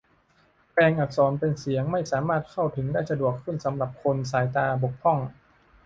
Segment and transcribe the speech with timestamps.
[0.71, 5.19] แปลงอักษรเป็นเสียง ให้สามารถเข้าถึงได้สะดวกขึ้นสำหรับคนสายตาบกพร่อง